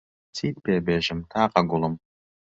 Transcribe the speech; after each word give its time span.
چیت 0.35 0.55
پێ 0.65 0.75
بێژم 0.85 1.19
تاقە 1.31 1.61
گوڵم 1.69 1.95